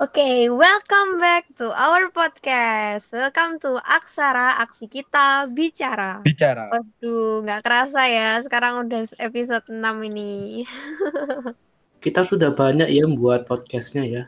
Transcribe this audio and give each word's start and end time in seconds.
Oke, 0.00 0.48
welcome 0.48 1.20
back 1.20 1.44
to 1.60 1.68
our 1.68 2.08
podcast. 2.08 3.12
Welcome 3.12 3.60
to 3.60 3.76
Aksara, 3.84 4.56
aksi 4.56 4.88
kita 4.88 5.44
bicara. 5.46 6.24
Bicara. 6.24 6.72
Waduh, 6.72 7.44
nggak 7.44 7.60
kerasa 7.60 8.08
ya, 8.08 8.40
sekarang 8.40 8.88
udah 8.88 9.04
episode 9.20 9.68
6 9.68 9.76
ini. 10.08 10.64
Kita 12.04 12.24
sudah 12.24 12.48
banyak 12.48 12.88
ya 12.88 13.04
buat 13.12 13.44
podcastnya 13.44 14.08
ya. 14.08 14.22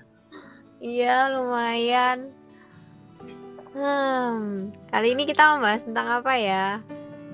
Iya, 0.77 1.33
lumayan. 1.33 2.29
Hmm, 3.73 4.69
kali 4.93 5.17
ini 5.17 5.25
kita 5.25 5.57
membahas 5.57 5.89
tentang 5.89 6.21
apa 6.21 6.37
ya? 6.37 6.85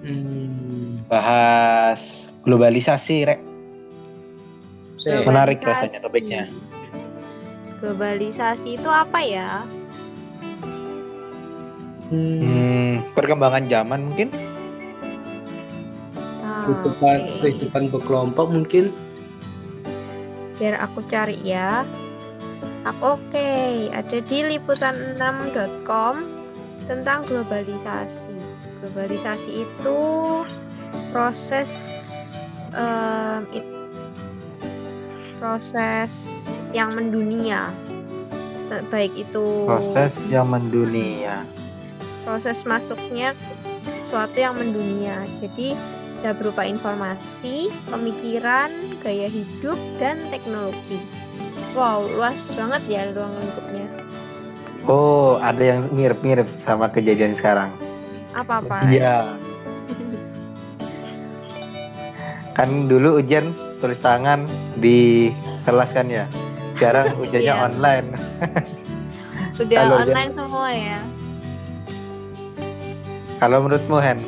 Hmm, 0.06 1.02
Bahas 1.10 1.98
globalisasi, 2.46 3.26
Rek. 3.26 3.40
saya- 5.02 5.26
Menarik 5.26 5.58
rasanya 5.58 5.98
topiknya. 5.98 6.46
Globalisasi 7.78 8.74
itu 8.74 8.90
apa 8.90 9.22
ya? 9.22 9.62
hmm, 12.10 13.14
perkembangan 13.14 13.70
zaman 13.70 14.00
mungkin? 14.10 14.28
Ah, 16.42 16.64
kehidupan, 16.66 17.18
kehidupan 17.38 17.82
berkelompok 17.92 18.46
mungkin. 18.50 18.90
Biar 20.58 20.74
aku 20.82 21.06
cari 21.06 21.38
ya. 21.38 21.86
Oke, 23.04 23.92
ada 23.92 24.18
di 24.24 24.38
liputan6.com 24.48 26.14
tentang 26.88 27.20
globalisasi. 27.28 28.32
Globalisasi 28.80 29.50
itu 29.68 30.00
proses 31.12 31.70
em, 32.72 33.44
it- 33.52 33.77
proses 35.38 36.12
yang 36.70 36.92
mendunia. 36.92 37.72
Ba- 38.68 38.84
Baik 38.88 39.12
itu 39.16 39.44
Proses 39.64 40.12
yang 40.28 40.46
mendunia. 40.46 41.42
proses 42.22 42.60
masuknya 42.62 43.32
sesuatu 44.04 44.36
yang 44.36 44.52
mendunia. 44.52 45.24
Jadi 45.32 45.72
bisa 46.12 46.36
berupa 46.36 46.60
informasi, 46.60 47.72
pemikiran, 47.88 48.68
gaya 49.00 49.26
hidup, 49.26 49.80
dan 49.96 50.28
teknologi. 50.28 51.00
Wow, 51.72 52.04
luas 52.10 52.52
banget 52.52 52.82
ya 52.84 53.00
ruang 53.08 53.32
lingkupnya. 53.32 53.86
Oh, 54.84 55.40
ada 55.40 55.62
yang 55.62 55.88
mirip-mirip 55.88 56.44
sama 56.60 56.84
kejadian 56.88 57.32
sekarang. 57.32 57.72
Apa 58.36 58.60
apa? 58.60 58.76
Iya. 58.84 59.32
Kan 62.52 62.88
dulu 62.88 63.20
ujian 63.20 63.52
tulis 63.78 63.98
tangan 63.98 64.44
di 64.76 65.30
kelas 65.62 65.90
kan 65.90 66.06
ya. 66.06 66.26
Sekarang 66.74 67.14
ujiannya 67.22 67.54
Iya. 67.54 67.64
online. 67.66 68.08
Udah 69.58 69.74
Kalau 69.76 69.96
online 70.02 70.32
semua 70.34 70.68
ya. 70.70 70.98
Kalau 73.38 73.58
menurutmu 73.62 73.98
Hen, 73.98 74.18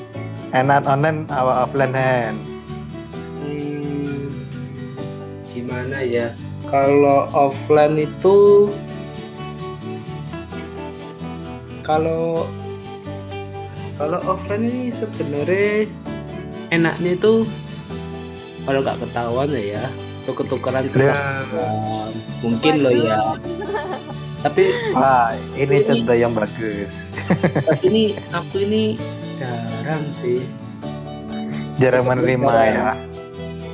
enak 0.51 0.87
online 0.87 1.27
apa 1.29 1.67
offline 1.67 1.95
Hen? 1.95 2.35
Hmm, 3.39 4.31
gimana 5.51 5.99
ya? 6.03 6.31
Kalau 6.67 7.27
offline 7.31 7.99
itu 7.99 8.71
kalau 11.83 12.47
kalau 13.99 14.19
offline 14.25 14.65
ini 14.65 14.95
sebenarnya 14.95 15.91
enaknya 16.71 17.19
itu 17.19 17.43
kalau 18.63 18.81
nggak 18.81 18.99
ketahuan 18.99 19.49
ya 19.51 19.63
ya 19.77 19.85
tuker-tukeran 20.23 20.85
kelas 20.87 21.19
Um, 21.51 22.11
mungkin 22.41 22.75
loh 22.81 22.93
ya 22.93 23.19
tapi 24.41 24.73
Wah, 24.93 25.37
ini 25.53 25.69
Ini- 25.75 25.85
contoh 25.85 26.17
yang 26.17 26.33
bagus. 26.33 26.89
tapi 27.61 27.85
ini 27.87 28.03
aku 28.31 28.57
ini 28.59 28.97
jarang 29.35 30.09
sih 30.11 30.41
Jarang 31.77 32.05
menerima 32.05 32.53
ya. 32.67 32.93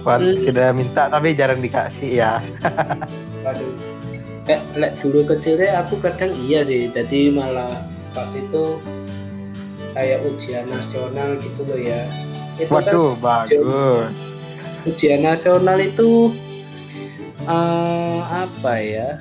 Wah, 0.02 0.14
Hmm. 0.16 0.38
sudah 0.38 0.70
minta 0.70 1.06
tapi 1.06 1.34
jarang 1.34 1.58
dikasih 1.58 2.10
ya. 2.16 2.38
Waduh. 3.42 3.74
Eh, 4.46 4.62
lek 4.76 4.94
dulu 4.98 5.26
kecilnya 5.26 5.82
aku 5.82 5.98
kadang 5.98 6.30
iya 6.36 6.62
sih. 6.62 6.86
Jadi 6.86 7.30
malah 7.30 7.82
pas 8.10 8.30
itu 8.30 8.78
kayak 9.90 10.22
ujian 10.24 10.66
nasional 10.66 11.34
gitu 11.38 11.60
loh 11.62 11.74
ya. 11.76 12.06
Itu 12.54 12.70
kan 12.70 12.74
Waduh, 12.86 13.10
bagus. 13.18 14.14
Ujian 14.86 15.26
nasional 15.26 15.78
itu 15.82 16.32
eh, 17.44 18.20
apa 18.22 18.72
ya? 18.78 19.18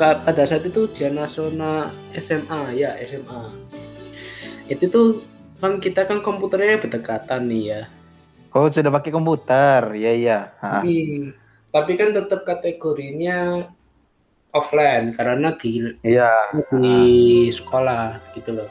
Pada 0.00 0.42
saat 0.48 0.64
itu 0.64 0.88
ujian 0.88 1.12
nasional 1.12 1.92
SMA 2.16 2.72
ya 2.72 2.96
SMA. 3.04 3.52
Itu 4.68 4.88
tuh 4.88 5.06
kan 5.60 5.76
kita 5.76 6.08
kan 6.08 6.24
komputernya 6.24 6.80
berdekatan 6.80 7.48
nih 7.52 7.64
ya. 7.68 7.82
Oh, 8.56 8.66
sudah 8.66 8.88
pakai 8.90 9.12
komputer. 9.12 9.92
Iya, 9.94 10.12
iya. 10.16 10.38
Ha. 10.58 10.82
Hmm, 10.82 11.36
tapi 11.70 11.94
kan 12.00 12.16
tetap 12.16 12.42
kategorinya 12.42 13.68
offline 14.50 15.14
karena 15.14 15.54
di 15.54 15.94
Iya. 16.02 16.32
di 16.74 16.98
sekolah 17.52 18.18
gitu 18.34 18.56
loh. 18.58 18.70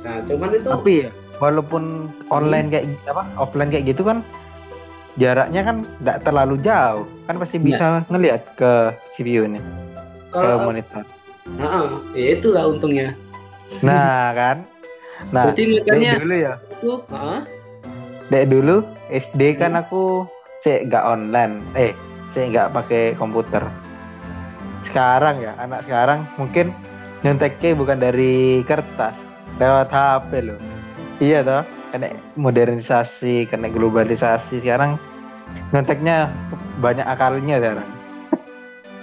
Nah, 0.00 0.24
cuman 0.24 0.56
itu 0.56 0.66
Tapi 0.70 0.92
ya, 1.04 1.10
walaupun 1.42 2.06
online 2.30 2.70
kayak 2.70 2.86
apa, 3.10 3.26
offline 3.34 3.74
kayak 3.74 3.90
gitu 3.90 4.06
kan 4.06 4.22
jaraknya 5.18 5.60
kan 5.60 5.76
nggak 6.00 6.22
terlalu 6.22 6.56
jauh. 6.62 7.04
Kan 7.26 7.34
pasti 7.36 7.58
Iya. 7.58 7.66
bisa 7.66 7.84
ngelihat 8.06 8.42
ke 8.54 8.72
CPU-nya, 9.12 9.60
ke 10.30 10.38
kalau 10.38 10.70
monitor. 10.70 11.02
Nah, 11.58 11.98
ya 12.14 12.38
itulah 12.38 12.70
untungnya. 12.70 13.18
Nah, 13.82 14.30
kan. 14.32 14.56
Nah, 15.34 15.50
Berarti 15.50 15.62
dek 15.66 15.82
makanya 15.84 16.12
dulu 16.18 16.34
ya. 16.34 16.54
heeh, 16.80 17.38
Dek 18.30 18.44
dulu 18.48 18.76
SD 19.10 19.40
kan 19.54 19.72
aku 19.74 20.24
saya 20.62 20.86
nggak 20.86 21.04
online. 21.04 21.54
Eh, 21.74 21.92
saya 22.30 22.48
nggak 22.48 22.68
pakai 22.72 23.02
komputer. 23.14 23.66
Sekarang 24.82 25.36
ya, 25.38 25.52
anak 25.58 25.84
sekarang 25.84 26.24
mungkin 26.34 26.72
nyonteknya 27.20 27.76
bukan 27.76 27.98
dari 27.98 28.64
kertas, 28.64 29.14
lewat 29.60 29.88
HP 29.88 30.30
loh. 30.42 30.58
Iya 31.22 31.38
toh, 31.46 31.62
karena 31.94 32.10
modernisasi, 32.34 33.46
karena 33.46 33.70
globalisasi 33.70 34.58
sekarang 34.58 34.98
nyonteknya 35.70 36.34
banyak 36.82 37.06
akalnya 37.06 37.62
sekarang. 37.62 37.88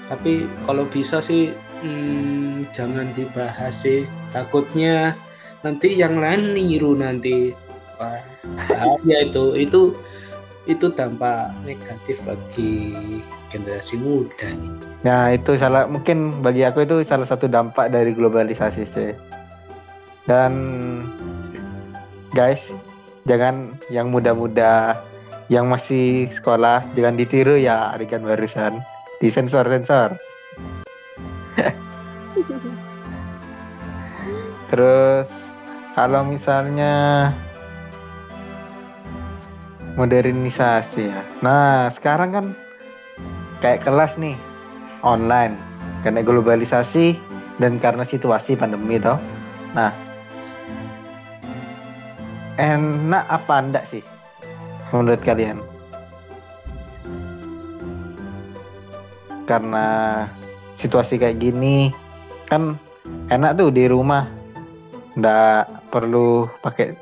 tapi 0.09 0.49
kalau 0.65 0.89
bisa 0.89 1.21
sih 1.23 1.53
hmm, 1.79 2.67
jangan 2.75 3.07
dibahas 3.15 3.71
sih. 3.71 4.03
Takutnya 4.35 5.15
nanti 5.63 5.95
yang 5.95 6.19
lain 6.19 6.59
niru 6.59 6.97
nanti. 6.99 7.55
Wah, 7.95 8.19
bahaya 8.67 9.17
itu. 9.23 9.55
Itu 9.55 9.95
itu 10.67 10.91
dampak 10.91 11.55
negatif 11.63 12.19
bagi 12.27 12.93
generasi 13.47 13.95
muda 13.95 14.49
nih. 14.49 14.71
Nah 15.07 15.31
itu 15.31 15.55
salah 15.55 15.87
mungkin 15.87 16.35
bagi 16.43 16.67
aku 16.67 16.83
itu 16.83 17.05
salah 17.07 17.29
satu 17.29 17.47
dampak 17.47 17.93
dari 17.95 18.11
globalisasi 18.11 18.83
sih. 18.83 19.13
Dan 20.27 20.53
guys 22.33 22.71
jangan 23.25 23.73
yang 23.93 24.09
muda-muda 24.13 24.97
yang 25.49 25.65
masih 25.69 26.29
sekolah 26.29 26.85
jangan 26.93 27.17
ditiru 27.17 27.57
ya 27.57 27.93
adegan 27.93 28.21
barusan 28.21 28.77
di 29.19 29.27
sensor 29.33 29.65
sensor. 29.67 30.15
Terus 34.69 35.29
kalau 35.97 36.21
misalnya 36.23 37.33
modernisasi 39.97 41.09
ya. 41.09 41.21
Nah 41.41 41.89
sekarang 41.91 42.29
kan 42.31 42.45
kayak 43.59 43.83
kelas 43.83 44.15
nih 44.15 44.37
online 45.03 45.57
karena 46.05 46.23
globalisasi 46.23 47.19
dan 47.59 47.81
karena 47.81 48.07
situasi 48.07 48.55
pandemi 48.55 49.01
toh. 49.01 49.19
Nah, 49.75 49.91
enak 52.59 53.23
apa 53.31 53.55
enggak 53.63 53.87
sih? 53.87 54.03
Menurut 54.91 55.23
kalian? 55.23 55.63
Karena 59.47 59.87
situasi 60.75 61.17
kayak 61.17 61.39
gini 61.39 61.89
kan 62.51 62.75
enak 63.31 63.55
tuh 63.55 63.71
di 63.71 63.87
rumah. 63.87 64.27
Ndak 65.15 65.89
perlu 65.89 66.45
pakai 66.61 66.93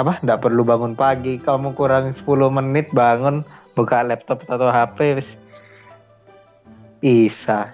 apa 0.00 0.18
ndak 0.24 0.40
perlu 0.40 0.64
bangun 0.64 0.96
pagi. 0.96 1.36
Kamu 1.36 1.76
kurang 1.76 2.16
10 2.16 2.24
menit 2.48 2.88
bangun 2.96 3.44
buka 3.76 4.00
laptop 4.00 4.40
atau 4.48 4.72
HP 4.72 5.20
bisa. 7.04 7.70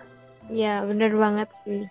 Iya, 0.50 0.82
bener 0.84 1.14
banget 1.14 1.48
sih. 1.62 1.86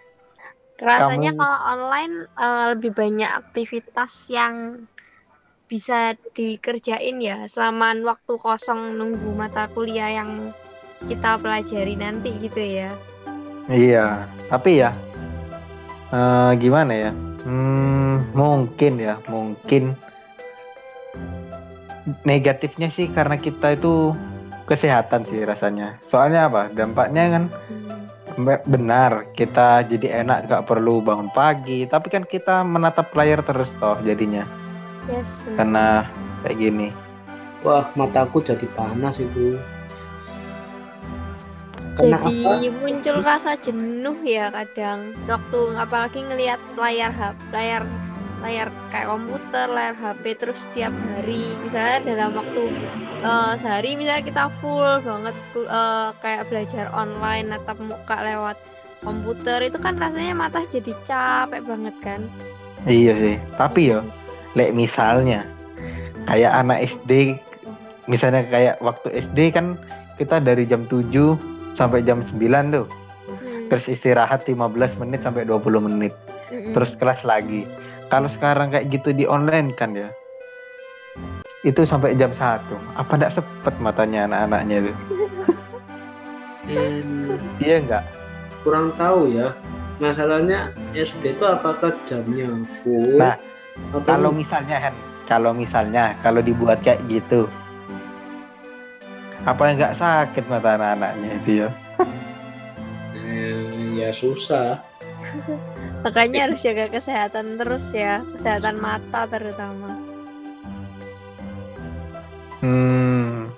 Rasanya 0.81 1.31
Kamu- 1.31 1.39
kalau 1.39 1.59
online 1.77 2.13
eh, 2.25 2.63
lebih 2.73 2.91
banyak 2.91 3.29
aktivitas 3.29 4.25
yang 4.33 4.81
bisa 5.69 6.19
dikerjain 6.35 7.21
ya 7.23 7.47
selama 7.47 7.95
waktu 8.03 8.33
kosong 8.35 8.97
nunggu 8.99 9.31
mata 9.37 9.71
kuliah 9.71 10.11
yang 10.11 10.51
kita 11.07 11.39
pelajari 11.39 11.95
nanti 11.95 12.33
gitu 12.43 12.59
ya. 12.59 12.89
Iya, 13.71 14.25
tapi 14.49 14.81
ya 14.81 14.91
eh, 16.11 16.51
gimana 16.59 16.91
ya? 16.91 17.11
Hmm, 17.45 18.25
mungkin 18.35 18.93
ya, 18.99 19.15
mungkin 19.31 19.95
negatifnya 22.25 22.89
sih 22.89 23.07
karena 23.09 23.37
kita 23.37 23.77
itu 23.77 24.17
kesehatan 24.65 25.23
sih 25.29 25.45
rasanya. 25.45 26.01
Soalnya 26.03 26.49
apa? 26.49 26.73
Dampaknya 26.73 27.23
kan 27.31 27.43
Hmm. 27.47 27.79
Be- 28.35 28.63
benar 28.65 29.31
kita 29.33 29.83
jadi 29.83 30.23
enak 30.23 30.47
gak 30.47 30.65
perlu 30.67 30.99
bangun 30.99 31.27
pagi, 31.31 31.83
tapi 31.85 32.07
kan 32.07 32.23
kita 32.23 32.63
menatap 32.63 33.11
layar 33.11 33.41
terus 33.41 33.71
toh 33.77 33.97
jadinya 34.01 34.47
Yes. 35.09 35.41
benar. 35.43 35.55
karena 35.57 35.85
kayak 36.45 36.57
gini. 36.57 36.87
Wah, 37.61 37.85
mataku 37.93 38.41
jadi 38.41 38.65
panas 38.73 39.21
itu. 39.21 39.53
Kenapa? 41.93 42.31
Jadi 42.31 42.71
muncul 42.73 43.21
rasa 43.21 43.53
jenuh 43.59 44.17
ya 44.23 44.49
kadang 44.49 45.13
waktu 45.27 45.59
apalagi 45.75 46.19
ngelihat 46.25 46.57
layar 46.73 47.11
HP, 47.13 47.37
layar 47.51 47.83
layar 48.41 48.67
kayak 48.89 49.07
komputer, 49.07 49.67
layar 49.69 49.95
HP 49.95 50.23
terus 50.37 50.57
setiap 50.69 50.93
hari 51.13 51.53
misalnya 51.61 51.97
dalam 52.03 52.31
waktu 52.33 52.63
eh, 53.21 53.53
sehari 53.61 53.91
misalnya 53.95 54.23
kita 54.25 54.43
full 54.59 54.91
banget 55.05 55.35
eh, 55.61 56.09
kayak 56.19 56.43
belajar 56.49 56.85
online 56.93 57.53
natap 57.53 57.77
muka 57.77 58.17
lewat 58.21 58.57
komputer 59.01 59.65
itu 59.65 59.77
kan 59.81 59.97
rasanya 59.97 60.33
mata 60.37 60.61
jadi 60.69 60.93
capek 61.05 61.61
banget 61.65 61.95
kan. 62.05 62.21
Iya 62.85 63.13
sih, 63.17 63.35
tapi 63.57 63.93
yo, 63.93 64.01
lek 64.57 64.73
misalnya 64.73 65.45
kayak 66.25 66.53
anak 66.53 66.85
SD, 66.85 67.37
misalnya 68.09 68.41
kayak 68.49 68.81
waktu 68.81 69.09
SD 69.21 69.53
kan 69.53 69.77
kita 70.17 70.41
dari 70.41 70.65
jam 70.65 70.85
7 70.89 71.09
sampai 71.77 72.01
jam 72.05 72.21
9 72.25 72.37
tuh, 72.73 72.85
Hmm, 73.31 73.69
terus 73.69 73.85
istirahat 73.87 74.43
15 74.43 74.97
menit 74.99 75.21
sampai 75.23 75.47
20 75.47 75.87
menit, 75.87 76.13
mm-mm. 76.49 76.73
terus 76.73 76.97
kelas 76.97 77.23
lagi. 77.23 77.63
Kalau 78.11 78.27
sekarang 78.27 78.75
kayak 78.75 78.91
gitu 78.91 79.15
di 79.15 79.23
online 79.23 79.71
kan 79.71 79.95
ya, 79.95 80.11
itu 81.63 81.87
sampai 81.87 82.11
jam 82.19 82.35
1. 82.35 82.59
Apa 82.99 83.11
enggak 83.15 83.39
sepet 83.39 83.71
matanya 83.79 84.27
anak-anaknya 84.27 84.75
itu? 84.83 84.93
Iya 87.63 87.75
enggak? 87.79 88.03
kurang 88.61 88.93
tahu 88.93 89.33
ya. 89.33 89.55
Masalahnya 90.01 90.73
SD 90.97 91.37
itu 91.37 91.45
apakah 91.45 91.93
jamnya 92.09 92.49
full? 92.81 93.21
Nah, 93.21 93.37
atau 93.93 94.01
Kalau 94.01 94.33
misalnya 94.33 94.89
kan, 94.89 94.93
kalau 95.29 95.51
misalnya 95.53 96.17
kalau 96.25 96.41
dibuat 96.41 96.81
kayak 96.81 97.05
gitu, 97.05 97.45
apa 99.45 99.61
enggak 99.71 99.93
sakit 99.93 100.45
mata 100.49 100.73
anak-anaknya 100.73 101.29
itu 101.37 101.51
ya? 101.65 101.69
Eh, 103.29 104.01
ya 104.01 104.09
susah. 104.09 104.81
Makanya 106.01 106.49
harus 106.49 106.61
jaga 106.65 106.89
kesehatan 106.89 107.57
terus 107.61 107.93
ya, 107.93 108.25
kesehatan 108.35 108.81
mata 108.81 109.29
terutama. 109.29 109.93
Hmm, 112.61 113.49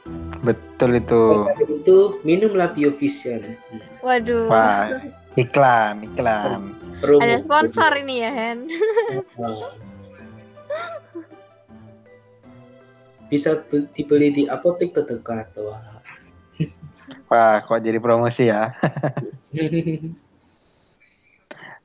betul 0.43 0.95
itu. 0.99 1.23
Oleh 1.43 1.55
itu 1.83 2.19
minumlah 2.23 2.71
Biovision. 2.75 3.43
Waduh, 4.03 4.47
Wah, 4.47 4.87
iklan, 5.35 6.03
iklan. 6.07 6.75
Promo. 7.03 7.19
ada 7.19 7.35
sponsor 7.43 7.91
ini 7.99 8.23
ya 8.23 8.31
Hen. 8.31 8.59
Bisa 13.27 13.59
be- 13.65 13.89
dibeli 13.91 14.29
di 14.31 14.43
apotek 14.47 14.93
terdekat. 14.93 15.51
Wah. 15.59 15.99
Wah, 17.27 17.59
kok 17.65 17.81
jadi 17.83 17.99
promosi 17.99 18.47
ya? 18.47 18.71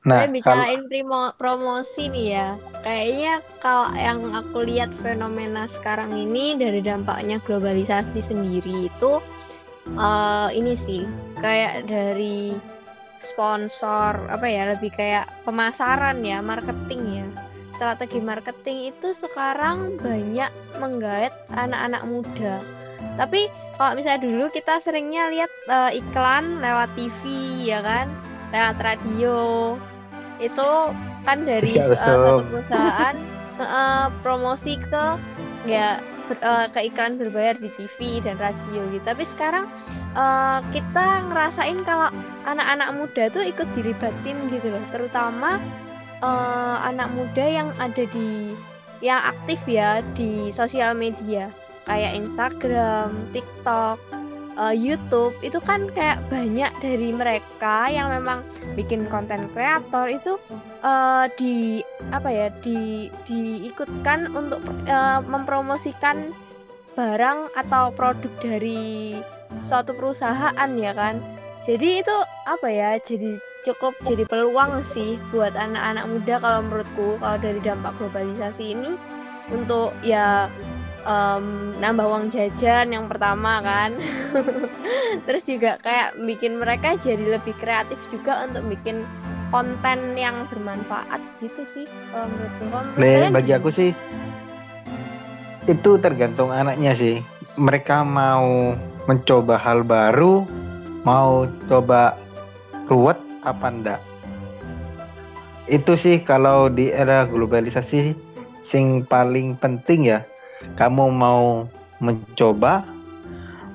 Nah, 0.07 0.23
Saya 0.23 0.31
kalau 0.31 0.35
bicarain 0.63 0.83
primo- 0.87 1.35
promosi 1.35 2.07
nih 2.07 2.27
ya. 2.31 2.47
Kayaknya 2.79 3.33
kalau 3.59 3.87
yang 3.99 4.19
aku 4.31 4.63
lihat 4.63 4.91
fenomena 5.03 5.67
sekarang 5.67 6.15
ini 6.15 6.55
dari 6.55 6.79
dampaknya 6.79 7.43
globalisasi 7.43 8.23
sendiri 8.23 8.87
itu 8.87 9.19
eh, 9.91 10.49
ini 10.55 10.71
sih 10.71 11.03
kayak 11.43 11.83
dari 11.91 12.55
sponsor 13.19 14.15
apa 14.31 14.47
ya 14.47 14.71
lebih 14.71 14.95
kayak 14.95 15.27
pemasaran 15.43 16.23
ya, 16.23 16.39
marketing 16.39 17.01
ya. 17.19 17.27
Strategi 17.75 18.19
marketing 18.23 18.91
itu 18.95 19.11
sekarang 19.11 19.99
banyak 19.99 20.51
menggait 20.79 21.35
anak-anak 21.51 22.03
muda. 22.07 22.55
Tapi 23.19 23.51
kalau 23.75 23.99
misalnya 23.99 24.23
dulu 24.23 24.47
kita 24.47 24.79
seringnya 24.79 25.27
lihat 25.27 25.51
eh, 25.67 25.99
iklan 25.99 26.63
lewat 26.63 26.87
TV 26.95 27.19
ya 27.67 27.83
kan, 27.83 28.07
lewat 28.55 28.77
radio 28.79 29.35
itu 30.39 30.69
kan 31.27 31.43
dari 31.43 31.75
eh, 31.75 31.83
satu 31.95 32.43
perusahaan 32.47 33.15
eh, 33.59 34.07
promosi 34.23 34.79
ke 34.79 35.05
ya 35.67 35.99
ber- 36.31 36.41
eh, 36.41 36.67
ke 36.71 36.79
iklan 36.91 37.19
berbayar 37.19 37.59
di 37.59 37.69
TV 37.75 38.23
dan 38.23 38.39
radio 38.39 38.81
gitu. 38.95 39.03
Tapi 39.03 39.23
sekarang 39.27 39.67
eh, 40.15 40.59
kita 40.71 41.27
ngerasain 41.29 41.79
kalau 41.83 42.09
anak-anak 42.47 42.89
muda 42.95 43.23
tuh 43.29 43.43
ikut 43.43 43.67
dilibatin 43.75 44.37
gitu 44.49 44.67
loh, 44.71 44.83
terutama 44.95 45.59
eh, 46.23 46.77
anak 46.87 47.11
muda 47.13 47.45
yang 47.45 47.69
ada 47.77 48.03
di 48.09 48.55
yang 48.99 49.19
aktif 49.23 49.59
ya 49.67 50.03
di 50.15 50.51
sosial 50.51 50.95
media. 50.95 51.51
Kayak 51.89 52.21
Instagram, 52.21 53.09
TikTok, 53.33 53.97
eh, 54.59 54.75
YouTube 54.75 55.33
itu 55.39 55.57
kan 55.63 55.87
kayak 55.95 56.19
banyak 56.27 56.71
dari 56.83 57.09
mereka 57.15 57.87
yang 57.87 58.11
memang 58.11 58.43
bikin 58.75 59.07
konten 59.07 59.47
kreator 59.55 60.11
itu 60.11 60.35
eh, 60.83 61.25
di 61.39 61.79
apa 62.11 62.29
ya 62.29 62.47
di 62.59 63.07
diikutkan 63.25 64.35
untuk 64.35 64.59
eh, 64.85 65.19
mempromosikan 65.23 66.35
barang 66.99 67.55
atau 67.55 67.95
produk 67.95 68.33
dari 68.43 69.15
suatu 69.63 69.95
perusahaan 69.95 70.69
ya 70.75 70.91
kan? 70.91 71.15
Jadi 71.63 72.03
itu 72.03 72.17
apa 72.47 72.67
ya 72.67 72.97
jadi 72.99 73.39
cukup 73.67 73.93
jadi 74.07 74.23
peluang 74.23 74.81
sih 74.87 75.19
buat 75.31 75.51
anak-anak 75.53 76.05
muda 76.07 76.35
kalau 76.39 76.59
menurutku 76.63 77.07
kalau 77.19 77.37
dari 77.37 77.59
dampak 77.59 77.93
globalisasi 77.99 78.73
ini 78.73 78.95
untuk 79.51 79.91
ya 80.05 80.47
em, 81.05 81.75
nambah 81.79 82.05
uang 82.07 82.25
jajan 82.33 82.91
yang 82.91 83.05
pertama 83.07 83.63
kan 83.63 83.95
terus 85.25 85.43
juga 85.47 85.79
kayak 85.79 86.19
bikin 86.23 86.59
mereka 86.59 86.95
jadi 86.99 87.39
lebih 87.39 87.55
kreatif 87.59 87.99
juga 88.11 88.47
untuk 88.47 88.67
bikin 88.67 89.03
konten 89.49 90.13
yang 90.13 90.35
bermanfaat 90.49 91.21
gitu 91.41 91.61
sih 91.65 91.85
kalau 92.13 92.27
menurutku 92.29 92.63
Kalau 92.69 92.83
menurut 92.85 93.01
Le, 93.01 93.33
bagi 93.33 93.51
aku 93.57 93.69
sih 93.73 93.89
itu 95.69 96.01
tergantung 96.01 96.49
anaknya 96.49 96.97
sih. 96.97 97.21
Mereka 97.59 98.01
mau 98.01 98.73
mencoba 99.05 99.61
hal 99.61 99.85
baru, 99.85 100.47
mau 101.05 101.45
coba 101.69 102.17
ruwet 102.89 103.19
apa 103.45 103.67
enggak. 103.69 104.01
Itu 105.69 105.93
sih 105.93 106.25
kalau 106.25 106.71
di 106.71 106.89
era 106.89 107.29
globalisasi 107.29 108.17
sing 108.65 109.05
paling 109.05 109.53
penting 109.61 110.09
ya. 110.09 110.25
Kamu 110.75 111.11
mau 111.11 111.67
mencoba, 111.99 112.83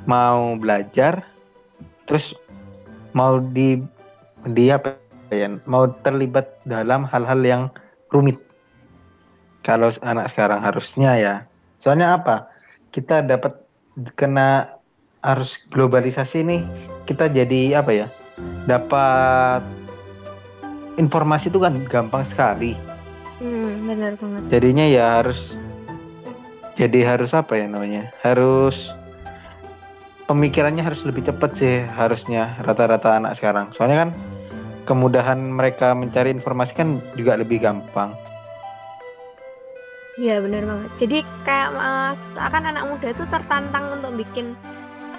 mau 0.09 0.57
belajar, 0.57 1.25
terus 2.09 2.37
mau 3.17 3.41
di 3.41 3.81
di 4.45 4.69
apa 4.69 4.97
ya, 5.33 5.49
mau 5.65 5.89
terlibat 6.05 6.61
dalam 6.69 7.09
hal-hal 7.09 7.41
yang 7.45 7.63
rumit. 8.13 8.37
Kalau 9.65 9.89
anak 10.05 10.29
sekarang 10.33 10.61
harusnya 10.61 11.17
ya. 11.17 11.35
Soalnya 11.81 12.21
apa? 12.21 12.53
Kita 12.93 13.25
dapat 13.25 13.57
kena 14.17 14.77
arus 15.25 15.57
globalisasi 15.73 16.45
nih, 16.45 16.61
kita 17.09 17.33
jadi 17.33 17.81
apa 17.81 17.93
ya? 17.93 18.07
Dapat 18.69 19.65
informasi 21.01 21.49
itu 21.49 21.59
kan 21.59 21.75
gampang 21.89 22.25
sekali. 22.29 22.77
hmm, 23.41 23.89
benar 23.89 24.13
banget 24.21 24.41
Jadinya 24.53 24.87
ya 24.87 25.05
harus 25.21 25.59
jadi 26.75 27.15
harus 27.15 27.31
apa 27.31 27.55
ya 27.55 27.67
namanya? 27.71 28.11
Harus 28.27 28.91
pemikirannya 30.27 30.83
harus 30.83 31.07
lebih 31.07 31.23
cepat 31.29 31.51
sih 31.55 31.87
harusnya 31.87 32.59
rata-rata 32.63 33.15
anak 33.15 33.39
sekarang. 33.39 33.71
Soalnya 33.71 34.09
kan 34.09 34.11
kemudahan 34.85 35.39
mereka 35.39 35.95
mencari 35.95 36.35
informasi 36.35 36.73
kan 36.75 36.99
juga 37.15 37.39
lebih 37.39 37.63
gampang. 37.63 38.11
Iya 40.15 40.39
benar 40.43 40.63
banget. 40.67 40.91
Jadi 40.99 41.19
kayak 41.43 41.71
mas, 41.75 42.21
akan 42.39 42.63
anak 42.71 42.85
muda 42.87 43.07
itu 43.11 43.25
tertantang 43.27 43.85
untuk 43.99 44.13
bikin 44.15 44.55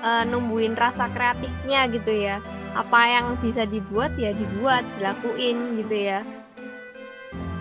eh, 0.04 0.24
numbuhin 0.28 0.76
rasa 0.76 1.12
kreatifnya 1.12 1.88
gitu 1.92 2.12
ya. 2.16 2.40
Apa 2.76 3.08
yang 3.08 3.26
bisa 3.40 3.64
dibuat 3.68 4.16
ya 4.20 4.32
dibuat, 4.36 4.84
dilakuin 5.00 5.84
gitu 5.84 5.96
ya. 5.96 6.20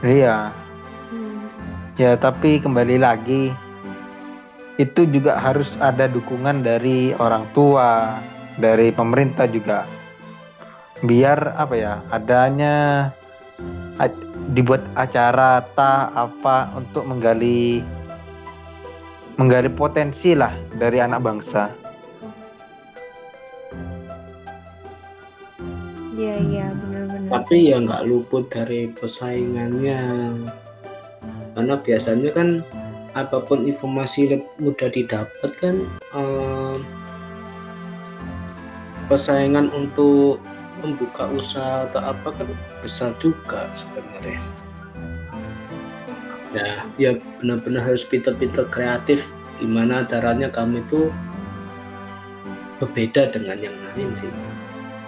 Iya. 0.02 0.50
Hmm. 1.10 1.46
Ya, 1.94 2.18
tapi 2.18 2.58
kembali 2.58 2.98
lagi 2.98 3.54
itu 4.74 5.06
juga 5.06 5.38
harus 5.38 5.78
ada 5.78 6.10
dukungan 6.10 6.66
dari 6.66 7.14
orang 7.14 7.46
tua, 7.54 8.18
dari 8.58 8.90
pemerintah 8.90 9.46
juga. 9.46 9.86
biar 11.04 11.52
apa 11.60 11.74
ya 11.76 11.94
adanya 12.08 13.10
a- 14.00 14.24
dibuat 14.56 14.80
acara 14.96 15.60
ta 15.76 16.08
apa 16.16 16.72
untuk 16.72 17.04
menggali 17.04 17.84
menggali 19.36 19.68
potensi 19.68 20.32
lah 20.32 20.54
dari 20.72 21.04
anak 21.04 21.20
bangsa. 21.20 21.68
Iya 26.14 26.36
iya 26.40 26.66
benar-benar. 26.72 27.28
tapi 27.28 27.56
ya 27.68 27.76
nggak 27.82 28.02
luput 28.06 28.46
dari 28.48 28.86
persaingannya 28.94 30.00
karena 31.52 31.74
biasanya 31.82 32.30
kan 32.32 32.48
apa 33.14 33.38
pun 33.46 33.62
informasi 33.62 34.42
mudah 34.58 34.90
didapat 34.90 35.50
kan 35.54 35.86
em, 36.14 36.82
persaingan 39.06 39.70
untuk 39.70 40.42
membuka 40.82 41.30
usaha 41.30 41.86
atau 41.88 42.12
apa 42.12 42.28
kan 42.34 42.48
besar 42.82 43.14
juga 43.22 43.70
sebenarnya. 43.72 44.42
Ya 46.54 46.86
ya 46.98 47.10
benar-benar 47.40 47.94
harus 47.94 48.02
pinter-pinter 48.02 48.66
kreatif. 48.68 49.30
Gimana 49.62 50.02
caranya 50.04 50.50
kamu 50.50 50.82
itu 50.82 51.08
berbeda 52.82 53.30
dengan 53.30 53.56
yang 53.58 53.76
lain 53.78 54.10
sih. 54.18 54.30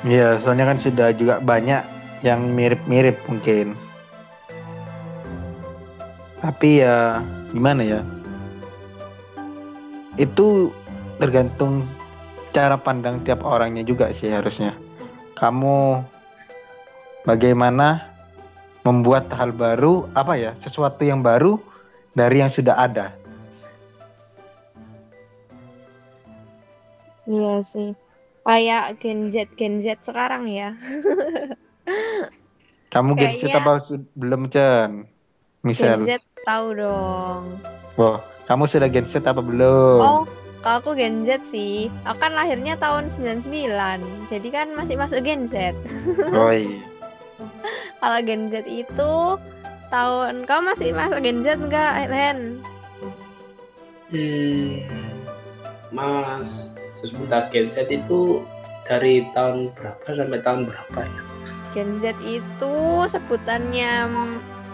Iya, 0.06 0.38
soalnya 0.40 0.70
kan 0.70 0.78
sudah 0.78 1.08
juga 1.10 1.42
banyak 1.42 1.82
yang 2.22 2.46
mirip-mirip 2.54 3.18
mungkin. 3.26 3.74
Tapi 6.40 6.84
ya 6.84 7.20
gimana 7.56 7.80
ya? 7.80 8.00
Itu 10.20 10.76
tergantung 11.16 11.88
cara 12.52 12.76
pandang 12.76 13.24
tiap 13.24 13.40
orangnya 13.40 13.80
juga 13.80 14.12
sih 14.12 14.28
harusnya. 14.28 14.76
Kamu 15.40 16.04
bagaimana 17.24 18.04
membuat 18.84 19.32
hal 19.32 19.56
baru, 19.56 20.04
apa 20.12 20.36
ya? 20.36 20.52
Sesuatu 20.60 21.00
yang 21.00 21.24
baru 21.24 21.56
dari 22.12 22.44
yang 22.44 22.52
sudah 22.52 22.76
ada. 22.76 23.16
Iya 27.24 27.64
sih. 27.64 27.96
Kayak 28.46 29.02
Gen 29.02 29.32
Z 29.32 29.50
Gen 29.58 29.82
Z 29.82 30.04
sekarang 30.04 30.46
ya. 30.46 30.76
Kamu 32.94 33.18
Gen 33.18 33.34
Z 33.40 33.50
apa 33.50 33.82
belum? 34.14 34.46
Gen 34.46 35.10
Misal, 35.66 36.06
Z 36.06 36.22
tahu 36.46 36.78
dong. 36.78 37.58
Wah, 37.98 38.22
kamu 38.46 38.70
sudah 38.70 38.86
Gen 38.86 39.02
Z 39.02 39.18
apa 39.26 39.42
belum? 39.42 39.98
Oh, 39.98 40.22
kalau 40.62 40.78
aku 40.78 40.90
Gen 40.94 41.26
Z 41.26 41.42
sih. 41.42 41.90
Aku 42.06 42.22
kan 42.22 42.38
lahirnya 42.38 42.78
tahun 42.78 43.10
99. 43.10 43.50
Jadi 44.30 44.48
kan 44.54 44.70
masih 44.78 44.94
masuk 44.94 45.26
Gen 45.26 45.42
Z. 45.44 45.74
Oh 46.38 46.54
iya. 46.54 46.78
Kalau 47.98 48.18
Gen 48.22 48.46
Z 48.46 48.62
itu 48.70 49.12
tahun 49.90 50.46
kamu 50.46 50.62
masih 50.70 50.94
masuk 50.94 51.18
Gen 51.18 51.42
Z 51.42 51.58
enggak, 51.58 52.06
Ren? 52.06 52.62
Hmm, 54.06 54.86
Mas, 55.90 56.70
sebentar 56.94 57.50
Gen 57.50 57.66
Z 57.66 57.90
itu 57.90 58.46
dari 58.86 59.26
tahun 59.34 59.74
berapa 59.74 60.06
sampai 60.06 60.40
tahun 60.46 60.60
berapa 60.70 61.00
ya? 61.02 61.22
Gen 61.74 61.98
Z 61.98 62.14
itu 62.22 62.74
sebutannya 63.10 64.06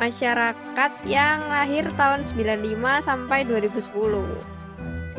masyarakat 0.03 0.93
yang 1.07 1.39
lahir 1.47 1.87
tahun 1.95 2.27
95 2.27 3.07
sampai 3.07 3.47
2010. 3.47 4.27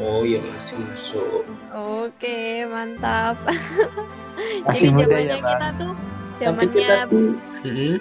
Oh 0.04 0.28
iya 0.28 0.44
masih 0.44 0.76
masuk. 0.84 1.48
Oke, 1.72 2.68
mantap. 2.68 3.40
Masih 4.66 4.90
jadi 4.98 4.98
ya, 4.98 5.06
zamannya 5.06 5.38
Bang. 5.38 5.54
kita 5.54 5.68
tuh 5.78 5.94
zamannya 6.42 6.88
tuh, 7.06 7.30
Hmm, 7.64 7.96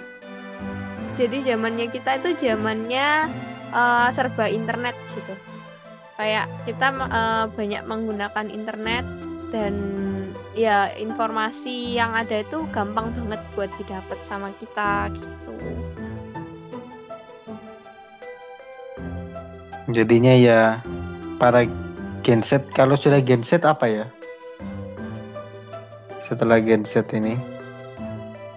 jadi 1.13 1.37
zamannya 1.53 1.87
kita 1.93 2.11
itu 2.19 2.29
zamannya 2.41 3.07
eh, 3.69 4.07
serba 4.11 4.49
internet 4.49 4.97
gitu. 5.13 5.37
Kayak 6.17 6.49
kita 6.65 6.87
eh, 6.89 7.45
banyak 7.53 7.83
menggunakan 7.85 8.45
internet 8.49 9.05
dan 9.53 9.77
ya 10.57 10.89
informasi 10.97 11.93
yang 11.93 12.17
ada 12.17 12.41
itu 12.41 12.65
gampang 12.73 13.13
banget 13.13 13.41
buat 13.53 13.69
didapat 13.77 14.19
sama 14.25 14.49
kita 14.57 15.13
gitu. 15.13 15.53
Jadinya 19.89 20.31
ya 20.31 20.61
para 21.35 21.67
Gen 22.23 22.39
Z 22.39 22.63
kalau 22.71 22.95
sudah 22.95 23.19
Gen 23.19 23.43
Z 23.43 23.63
apa 23.63 23.83
ya? 23.83 24.05
Setelah 26.23 26.63
Gen 26.63 26.87
Z 26.87 27.03
ini 27.11 27.35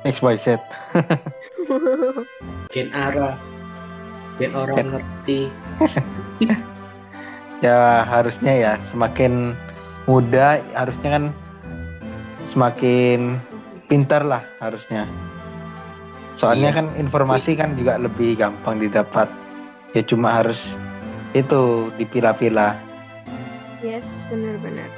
XYZ. 0.07 0.63
Gen 2.73 2.89
Ara, 2.95 3.35
Gen 4.39 4.55
orang 4.55 4.77
Gen- 4.77 4.91
ngerti. 4.95 5.41
Ya 7.65 8.05
harusnya 8.05 8.53
ya 8.53 8.73
semakin 8.93 9.57
muda 10.05 10.61
harusnya 10.77 11.17
kan 11.17 11.25
semakin 12.45 13.41
pintar 13.89 14.21
lah 14.21 14.45
harusnya. 14.61 15.09
Soalnya 16.37 16.69
Iya. 16.69 16.77
kan 16.77 16.87
informasi 17.01 17.57
kan 17.57 17.73
juga 17.75 17.97
lebih 17.97 18.37
gampang 18.37 18.77
didapat. 18.77 19.33
Ya 19.97 20.05
cuma 20.05 20.37
harus 20.37 20.77
itu 21.37 21.93
dipilah-pilah. 22.01 22.81
Yes, 23.85 24.25
benar-benar. 24.33 24.89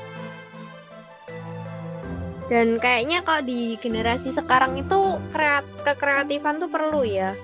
Dan 2.49 2.81
kayaknya 2.81 3.21
kalau 3.27 3.45
di 3.45 3.77
generasi 3.77 4.33
sekarang 4.33 4.81
itu 4.81 5.19
kreat 5.35 5.67
kekreatifan 5.85 6.63
tuh 6.63 6.71
perlu 6.71 7.05
ya. 7.05 7.37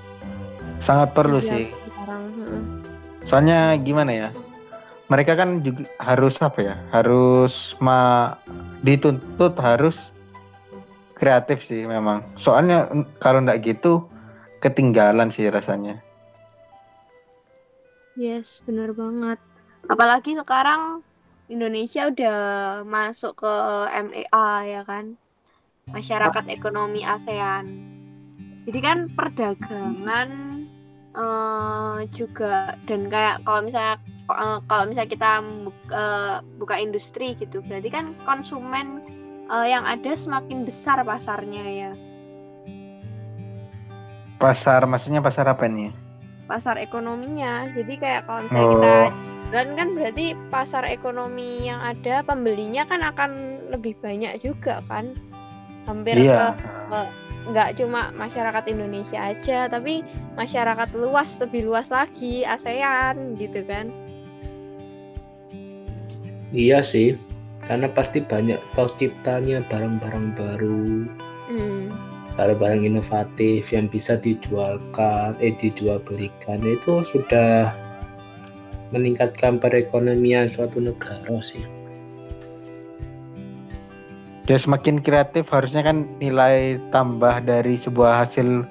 Sangat 0.80 1.12
perlu 1.12 1.42
Iya, 1.42 1.50
sih. 1.50 1.64
Sekarang. 1.90 2.22
Soalnya 3.26 3.76
gimana 3.82 4.12
ya? 4.14 4.28
Mereka 5.12 5.36
kan 5.36 5.60
juga 5.60 5.84
harus 6.00 6.40
apa 6.40 6.58
ya? 6.64 6.74
Harus 6.88 7.76
ma 7.84 8.32
dituntut 8.80 9.60
harus 9.60 10.00
kreatif 11.12 11.60
sih 11.68 11.84
memang. 11.84 12.24
Soalnya 12.40 12.88
kalau 13.20 13.44
nggak 13.44 13.60
gitu 13.60 14.08
ketinggalan 14.64 15.28
sih 15.28 15.52
rasanya. 15.52 16.00
Yes, 18.14 18.62
benar 18.62 18.94
banget. 18.94 19.42
Apalagi 19.90 20.38
sekarang 20.38 21.02
Indonesia 21.50 22.06
udah 22.06 22.38
masuk 22.86 23.42
ke 23.42 23.54
MEA 23.90 24.48
ya 24.70 24.82
kan, 24.86 25.18
Masyarakat 25.90 26.44
Ekonomi 26.46 27.02
ASEAN. 27.02 27.66
Jadi 28.64 28.78
kan 28.80 28.98
perdagangan 29.12 30.30
eh, 31.14 31.98
juga 32.14 32.78
dan 32.86 33.10
kayak 33.10 33.42
kalau 33.42 33.60
misalnya 33.66 33.96
eh, 34.30 34.58
kalau 34.70 34.84
misalnya 34.86 35.10
kita 35.10 35.32
bu- 35.42 35.90
eh, 35.90 36.38
buka 36.62 36.78
industri 36.78 37.34
gitu, 37.34 37.66
berarti 37.66 37.90
kan 37.90 38.14
konsumen 38.22 39.02
eh, 39.50 39.66
yang 39.74 39.82
ada 39.82 40.14
semakin 40.14 40.62
besar 40.62 41.02
pasarnya 41.02 41.64
ya. 41.66 41.92
Pasar 44.38 44.86
maksudnya 44.86 45.18
pasar 45.18 45.50
apa 45.50 45.66
nih? 45.66 46.03
Pasar 46.44 46.76
ekonominya. 46.80 47.72
Jadi 47.72 47.94
kayak 47.98 48.28
kalau 48.28 48.40
misalnya 48.46 48.68
kita 48.74 48.92
Oh, 48.94 49.10
jalan 49.52 49.70
kan 49.78 49.88
berarti 49.94 50.26
pasar 50.50 50.82
ekonomi 50.88 51.68
yang 51.70 51.78
ada 51.78 52.24
pembelinya 52.26 52.82
kan 52.88 53.00
akan 53.04 53.30
lebih 53.70 53.94
banyak 54.02 54.40
juga 54.42 54.82
kan. 54.90 55.14
Hampir 55.84 56.16
iya. 56.16 56.56
ke 56.88 57.00
nggak 57.44 57.76
cuma 57.76 58.08
masyarakat 58.16 58.64
Indonesia 58.72 59.20
aja, 59.20 59.68
tapi 59.68 60.00
masyarakat 60.32 60.96
luas 60.96 61.36
lebih 61.44 61.68
luas 61.68 61.92
lagi 61.92 62.40
ASEAN 62.40 63.36
gitu 63.36 63.60
kan. 63.68 63.92
Iya 66.54 66.80
sih, 66.80 67.20
karena 67.68 67.90
pasti 67.92 68.24
banyak 68.24 68.56
terciptanya 68.72 69.60
barang-barang 69.68 70.26
baru, 70.38 71.04
Hmm. 71.52 72.13
Barang-barang 72.34 72.82
inovatif 72.82 73.70
yang 73.70 73.86
bisa 73.86 74.18
dijualkan, 74.18 75.38
eh 75.38 75.54
dijual 75.54 76.02
belikan 76.02 76.58
itu 76.66 77.06
sudah 77.06 77.70
meningkatkan 78.90 79.62
perekonomian 79.62 80.50
suatu 80.50 80.82
negara 80.82 81.38
sih. 81.42 81.62
Ya 84.44 84.60
semakin 84.60 85.00
kreatif 85.00 85.48
harusnya 85.48 85.80
kan 85.80 86.04
nilai 86.20 86.76
tambah 86.92 87.40
dari 87.48 87.80
sebuah 87.80 88.28
hasil 88.28 88.68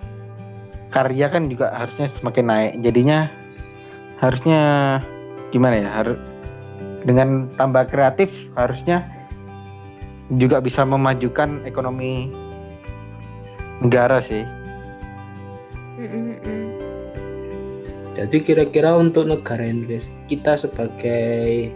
karya 0.93 1.25
kan 1.33 1.49
juga 1.49 1.73
harusnya 1.73 2.05
semakin 2.13 2.45
naik. 2.45 2.73
Jadinya 2.85 3.25
harusnya 4.21 4.61
gimana 5.49 5.75
ya? 5.81 5.89
Harus 5.89 6.19
dengan 7.03 7.49
tambah 7.57 7.89
kreatif 7.89 8.29
harusnya 8.55 9.03
juga 10.37 10.63
bisa 10.63 10.85
memajukan 10.87 11.65
ekonomi 11.67 12.31
negara 13.83 14.23
sih. 14.23 14.47
Jadi 18.13 18.37
kira-kira 18.39 18.95
untuk 18.95 19.27
negara 19.27 19.67
Indonesia, 19.67 20.09
kita 20.31 20.55
sebagai 20.55 21.73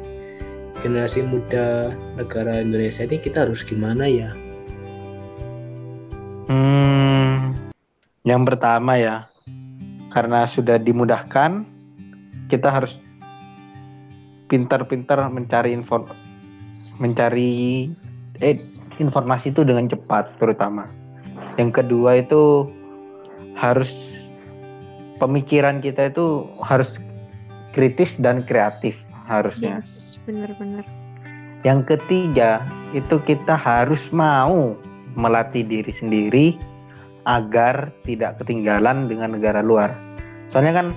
generasi 0.80 1.26
muda 1.26 1.92
negara 2.16 2.64
Indonesia 2.64 3.04
ini 3.04 3.18
kita 3.20 3.44
harus 3.44 3.66
gimana 3.68 4.08
ya? 4.08 4.32
Hmm, 6.48 7.58
yang 8.24 8.48
pertama 8.48 8.96
ya, 8.96 9.28
karena 10.14 10.48
sudah 10.48 10.80
dimudahkan, 10.80 11.68
kita 12.48 12.70
harus 12.72 12.96
pintar-pintar 14.48 15.20
mencari 15.28 15.76
info, 15.76 16.08
mencari 17.02 17.92
eh, 18.40 18.56
informasi 19.02 19.52
itu 19.52 19.68
dengan 19.68 19.92
cepat, 19.92 20.40
terutama. 20.40 20.97
Yang 21.58 21.82
kedua 21.84 22.22
itu 22.22 22.70
harus 23.58 23.90
pemikiran 25.18 25.82
kita 25.82 26.14
itu 26.14 26.46
harus 26.62 27.02
kritis 27.74 28.14
dan 28.22 28.46
kreatif 28.46 28.94
harusnya. 29.26 29.82
Yes, 29.82 30.22
bener-bener. 30.26 30.86
Yang 31.66 31.98
ketiga, 31.98 32.62
itu 32.94 33.18
kita 33.26 33.58
harus 33.58 34.14
mau 34.14 34.78
melatih 35.18 35.66
diri 35.66 35.90
sendiri 35.90 36.48
agar 37.26 37.92
tidak 38.06 38.40
ketinggalan 38.40 39.10
dengan 39.10 39.36
negara 39.36 39.60
luar. 39.60 39.92
Soalnya 40.48 40.80
kan 40.80 40.88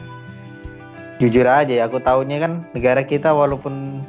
jujur 1.18 1.48
aja 1.48 1.72
ya, 1.72 1.84
aku 1.88 1.98
tahunya 1.98 2.38
kan 2.38 2.52
negara 2.76 3.02
kita 3.02 3.32
walaupun 3.32 4.04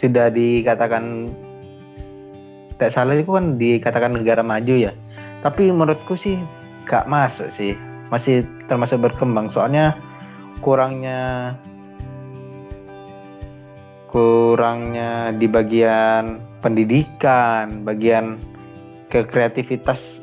sudah 0.00 0.32
dikatakan 0.34 1.30
tidak 2.74 2.90
salah 2.90 3.14
itu 3.14 3.30
kan 3.30 3.54
dikatakan 3.60 4.18
negara 4.18 4.42
maju 4.42 4.74
ya. 4.74 4.92
Tapi 5.42 5.74
menurutku 5.74 6.14
sih 6.14 6.38
gak 6.86 7.10
masuk 7.10 7.50
sih. 7.50 7.74
Masih 8.14 8.46
termasuk 8.70 9.02
berkembang 9.02 9.50
soalnya 9.50 9.96
kurangnya 10.62 11.52
kurangnya 14.12 15.32
di 15.32 15.48
bagian 15.48 16.38
pendidikan, 16.60 17.82
bagian 17.82 18.36
kekreativitas 19.08 20.20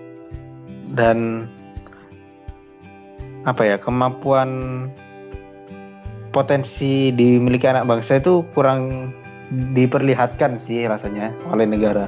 dan 0.94 1.50
apa 3.50 3.66
ya 3.66 3.78
kemampuan 3.82 4.50
potensi 6.30 7.10
dimiliki 7.10 7.66
anak 7.66 7.90
bangsa 7.90 8.22
itu 8.22 8.46
kurang 8.54 9.10
diperlihatkan 9.74 10.62
sih 10.70 10.86
rasanya 10.86 11.34
oleh 11.50 11.66
negara. 11.66 12.06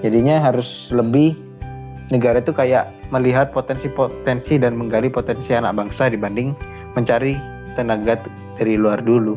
Jadinya 0.00 0.40
harus 0.40 0.88
lebih 0.88 1.36
negara 2.08 2.40
itu 2.40 2.52
kayak 2.52 2.88
melihat 3.12 3.52
potensi-potensi 3.52 4.56
dan 4.56 4.76
menggali 4.76 5.12
potensi 5.12 5.52
anak 5.52 5.76
bangsa 5.76 6.08
dibanding 6.08 6.56
mencari 6.96 7.36
tenaga 7.76 8.16
dari 8.56 8.74
luar 8.80 9.00
dulu. 9.04 9.36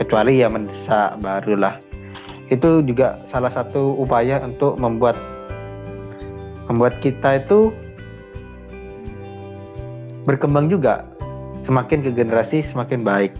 Kecuali 0.00 0.40
ya 0.40 0.48
mendesak 0.48 1.20
barulah 1.20 1.76
itu 2.48 2.80
juga 2.84 3.20
salah 3.28 3.52
satu 3.52 4.00
upaya 4.00 4.40
untuk 4.40 4.80
membuat 4.80 5.16
membuat 6.72 6.96
kita 7.04 7.44
itu 7.44 7.72
berkembang 10.24 10.72
juga. 10.72 11.04
Semakin 11.60 12.00
ke 12.00 12.10
generasi 12.14 12.64
semakin 12.64 13.04
baik. 13.04 13.32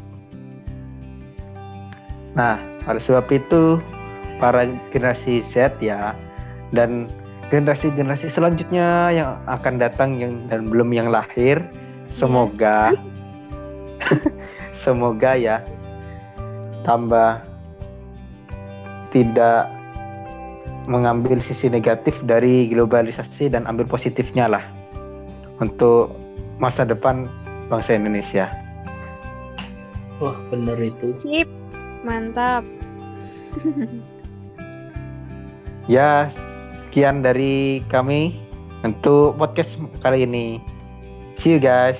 Nah, 2.36 2.60
oleh 2.84 3.00
sebab 3.00 3.24
itu 3.32 3.80
para 4.36 4.68
generasi 4.92 5.40
Z 5.48 5.80
ya 5.80 6.12
dan 6.76 7.08
generasi-generasi 7.48 8.28
selanjutnya 8.28 9.12
yang 9.12 9.30
akan 9.48 9.80
datang 9.80 10.20
yang 10.20 10.44
dan 10.52 10.68
belum 10.68 10.92
yang 10.92 11.08
lahir 11.08 11.60
semoga 12.08 12.92
semoga 14.84 15.32
ya 15.36 15.64
tambah 16.84 17.40
tidak 19.08 19.68
mengambil 20.88 21.36
sisi 21.40 21.68
negatif 21.68 22.16
dari 22.24 22.68
globalisasi 22.72 23.52
dan 23.52 23.68
ambil 23.68 23.84
positifnya 23.84 24.48
lah 24.48 24.64
untuk 25.60 26.16
masa 26.56 26.88
depan 26.88 27.28
bangsa 27.68 27.94
Indonesia. 27.94 28.48
Wah 30.18 30.34
benar 30.50 30.80
itu. 30.80 31.14
Sip, 31.20 31.48
mantap. 32.02 32.64
ya, 35.92 36.32
sekian 36.98 37.22
dari 37.22 37.78
kami 37.94 38.34
untuk 38.82 39.38
podcast 39.38 39.78
kali 40.02 40.26
ini. 40.26 40.58
See 41.38 41.54
you 41.54 41.62
guys. 41.62 41.94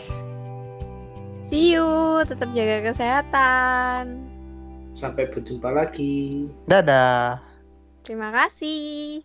See 1.38 1.70
you, 1.70 2.18
tetap 2.26 2.50
jaga 2.50 2.82
kesehatan. 2.82 4.26
Sampai 4.98 5.30
berjumpa 5.30 5.70
lagi. 5.70 6.50
Dadah. 6.66 7.38
Terima 8.02 8.34
kasih. 8.34 9.22